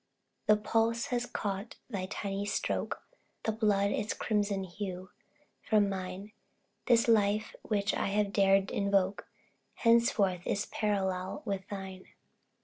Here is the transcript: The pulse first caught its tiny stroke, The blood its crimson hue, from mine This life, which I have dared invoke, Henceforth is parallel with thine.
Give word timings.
The 0.47 0.57
pulse 0.57 1.05
first 1.05 1.31
caught 1.31 1.75
its 1.91 2.15
tiny 2.15 2.47
stroke, 2.47 3.03
The 3.43 3.51
blood 3.51 3.91
its 3.91 4.15
crimson 4.15 4.63
hue, 4.63 5.11
from 5.61 5.89
mine 5.89 6.31
This 6.87 7.07
life, 7.07 7.55
which 7.61 7.93
I 7.93 8.07
have 8.07 8.33
dared 8.33 8.71
invoke, 8.71 9.27
Henceforth 9.75 10.41
is 10.47 10.65
parallel 10.65 11.43
with 11.45 11.67
thine. 11.67 12.05